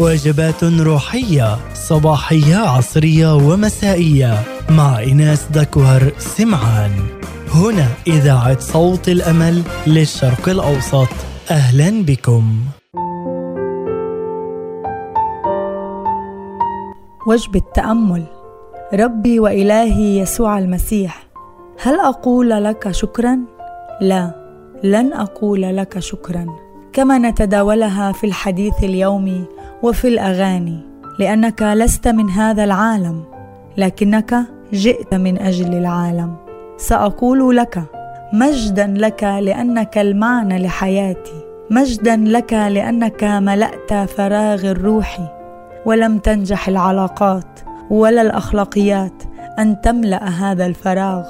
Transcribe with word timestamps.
وجبات 0.00 0.64
روحية 0.64 1.56
صباحية 1.74 2.56
عصرية 2.56 3.34
ومسائية. 3.34 4.42
مع 4.70 5.02
إناس 5.02 5.46
دكوهر 5.50 6.12
سمعان. 6.18 6.90
هنا 7.54 7.86
إذاعة 8.06 8.60
صوت 8.60 9.08
الأمل 9.08 9.62
للشرق 9.86 10.48
الأوسط. 10.48 11.08
أهلا 11.50 12.02
بكم. 12.04 12.44
وجبة 17.26 17.62
تأمل 17.74 18.24
ربي 18.94 19.40
وإلهي 19.40 20.18
يسوع 20.18 20.58
المسيح 20.58 21.26
هل 21.82 22.00
أقول 22.00 22.50
لك 22.50 22.90
شكرا؟ 22.90 23.38
لا 24.00 24.34
لن 24.84 25.12
أقول 25.12 25.62
لك 25.76 25.98
شكرا. 25.98 26.46
كما 26.92 27.18
نتداولها 27.18 28.12
في 28.12 28.26
الحديث 28.26 28.74
اليومي 28.82 29.44
وفي 29.82 30.08
الأغاني 30.08 30.78
لأنك 31.18 31.62
لست 31.62 32.08
من 32.08 32.30
هذا 32.30 32.64
العالم 32.64 33.24
لكنك 33.76 34.34
جئت 34.72 35.14
من 35.14 35.38
أجل 35.38 35.74
العالم. 35.74 36.36
سأقول 36.76 37.56
لك 37.56 37.82
مجدا 38.32 38.86
لك 38.86 39.24
لأنك 39.24 39.98
المعنى 39.98 40.58
لحياتي 40.58 41.44
مجدا 41.70 42.16
لك 42.16 42.52
لأنك 42.52 43.24
ملأت 43.24 44.10
فراغ 44.10 44.70
الروح 44.70 45.18
ولم 45.86 46.18
تنجح 46.18 46.68
العلاقات 46.68 47.60
ولا 47.90 48.22
الأخلاقيات 48.22 49.22
أن 49.58 49.80
تملأ 49.80 50.24
هذا 50.28 50.66
الفراغ. 50.66 51.24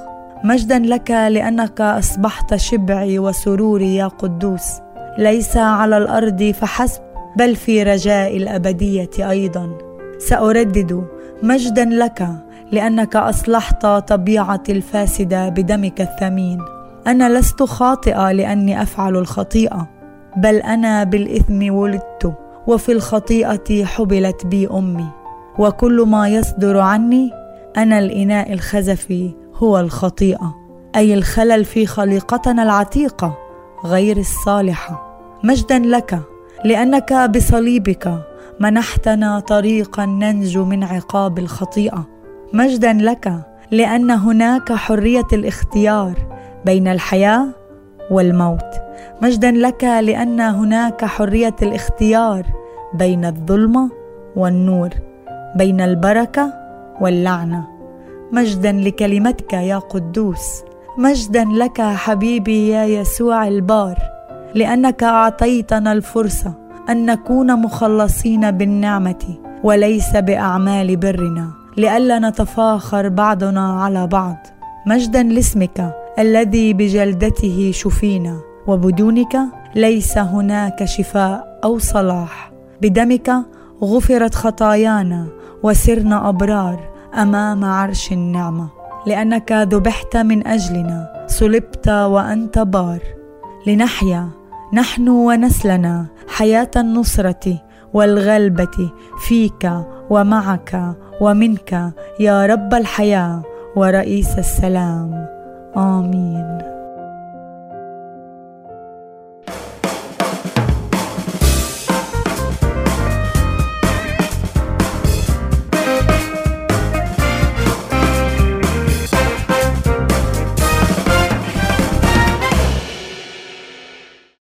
مجدا 0.45 0.79
لك 0.79 1.11
لأنك 1.11 1.81
أصبحت 1.81 2.55
شبعي 2.55 3.19
وسروري 3.19 3.97
يا 3.97 4.07
قدوس 4.07 4.81
ليس 5.19 5.57
على 5.57 5.97
الأرض 5.97 6.43
فحسب 6.61 7.10
بل 7.37 7.57
في 7.57 7.83
رجاء 7.83 8.37
الأبدية 8.37 9.11
أيضا. 9.31 9.79
سأردد 10.19 11.05
مجدا 11.43 11.85
لك 11.85 12.29
لأنك 12.73 13.17
أصلحت 13.17 13.87
طبيعتي 13.87 14.73
الفاسده 14.73 15.49
بدمك 15.49 16.01
الثمين. 16.01 16.63
أنا 17.07 17.39
لست 17.39 17.63
خاطئة 17.63 18.33
لأني 18.33 18.83
أفعل 18.83 19.17
الخطيئة 19.17 19.89
بل 20.37 20.57
أنا 20.57 21.05
بالإثم 21.05 21.75
ولدت 21.75 22.35
وفي 22.67 22.93
الخطيئة 22.93 23.85
حبلت 23.85 24.47
بي 24.47 24.69
أمي. 24.69 25.09
وكل 25.59 26.05
ما 26.09 26.29
يصدر 26.29 26.79
عني 26.79 27.31
أنا 27.77 27.99
الإناء 27.99 28.53
الخزفي 28.53 29.35
هو 29.55 29.81
الخطيئة 29.81 30.55
أي 30.97 31.15
الخلل 31.15 31.65
في 31.65 31.87
خليقتنا 31.87 32.63
العتيقة 32.63 33.39
غير 33.85 34.17
الصالحة. 34.17 35.21
مجدا 35.45 35.79
لك 35.79 36.21
لأنك 36.65 37.13
بصليبك 37.13 38.15
منحتنا 38.61 39.41
طريقا 39.41 40.07
ننجو 40.07 40.65
من 40.65 40.85
عقاب 40.85 41.39
الخطيئة. 41.39 42.07
مجدا 42.53 42.93
لك 42.93 43.33
لأن 43.71 44.11
هناك 44.11 44.73
حرية 44.73 45.27
الاختيار 45.33 46.15
بين 46.65 46.89
الحياة 46.89 47.47
والموت. 48.11 48.67
مجدا 49.23 49.51
لك 49.51 49.85
لأن 49.85 50.41
هناك 50.41 51.05
حرية 51.05 51.57
الاختيار 51.63 52.47
بين 52.95 53.25
الظلمه 53.25 53.91
والنور 54.37 54.91
بين 55.57 55.81
البركة 55.81 56.53
واللعنة. 57.01 57.65
مجدا 58.33 58.73
لكلمتك 58.73 59.53
يا 59.53 59.79
قدوس. 59.79 60.63
مجدا 60.99 61.45
لك 61.45 61.81
حبيبي 61.81 62.69
يا 62.69 62.85
يسوع 62.85 63.49
البار. 63.49 64.10
لأنك 64.55 65.03
أعطيتنا 65.03 65.93
الفرصة 65.93 66.55
أن 66.89 67.07
نكون 67.07 67.63
مخلصين 67.63 68.51
بالنعمة 68.51 69.35
وليس 69.65 70.17
بأعمال 70.17 70.97
برنا 70.97 71.51
لئلا 71.77 72.19
نتفاخر 72.19 73.09
بعضنا 73.09 73.83
على 73.83 74.07
بعض. 74.07 74.37
مجدا 74.87 75.23
لاسمك 75.23 75.95
الذي 76.19 76.73
بجلدته 76.73 77.71
شفينا 77.75 78.41
وبدونك 78.67 79.39
ليس 79.75 80.19
هناك 80.19 80.85
شفاء 80.85 81.61
أو 81.65 81.79
صلاح. 81.79 82.53
بدمك 82.83 83.33
غفرت 83.83 84.35
خطايانا 84.35 85.27
وسرنا 85.63 86.29
أبرار 86.29 86.81
أمام 87.15 87.65
عرش 87.65 88.13
النعمة. 88.13 88.69
لأنك 89.07 89.53
ذبحت 89.53 90.17
من 90.17 90.47
أجلنا 90.47 91.27
صلبت 91.27 91.89
وأنت 91.89 92.59
بار. 92.59 93.01
لنحيا 93.67 94.29
نحن 94.73 95.09
ونسلنا 95.09 96.07
حياة 96.29 96.71
النصرة 96.77 97.59
والغلبة 97.95 98.91
فيك 99.29 99.73
ومعك 100.11 100.95
ومنك 101.21 101.93
يا 102.21 102.47
رب 102.47 102.75
الحياة 102.75 103.43
ورئيس 103.77 104.39
السلام. 104.39 105.27
آمين. 105.77 106.80